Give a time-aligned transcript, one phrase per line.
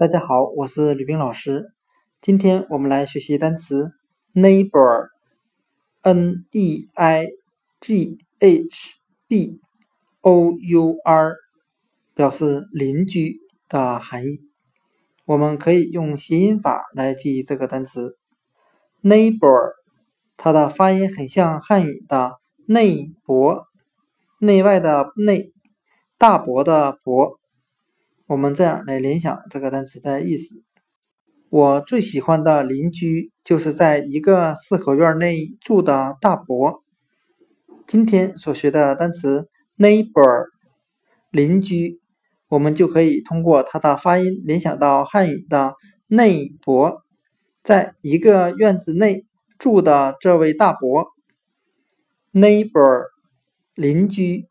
[0.00, 1.74] 大家好，我是吕冰老师。
[2.22, 3.92] 今天我们来学习单词
[4.32, 7.26] neighbor，n e i
[7.80, 8.94] g h
[9.28, 9.60] b
[10.22, 11.36] o u r，
[12.14, 14.40] 表示邻居的含义。
[15.26, 18.16] 我们可以用谐音法来记忆这个单词
[19.02, 19.72] neighbor，
[20.38, 23.66] 它的发音很像汉语的内博，
[24.38, 25.52] 内外的内，
[26.16, 27.38] 大伯的伯。
[28.30, 30.62] 我们这样来联想这个单词的意思。
[31.48, 36.84] 我最喜欢的邻居就是在一个四合院内住的大伯。
[37.88, 40.44] 今天所学的单词 neighbor
[41.32, 41.98] 邻居，
[42.46, 45.74] 我们就可以通过它的发音联想到汉语的
[46.06, 47.02] 内伯，
[47.64, 49.26] 在一个院子内
[49.58, 51.08] 住的这位大伯。
[52.32, 53.06] neighbor
[53.74, 54.49] 邻居。